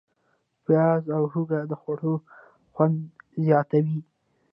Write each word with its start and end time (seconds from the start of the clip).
پیاز 0.63 1.03
او 1.15 1.23
هوږه 1.33 1.59
د 1.69 1.73
خوړو 1.81 2.13
خوند 2.73 2.95
زیاتوي. 3.45 3.99